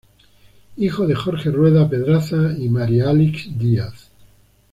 [0.77, 4.09] Hijo de Jorge Rueda Pedraza y María Alix Diaz.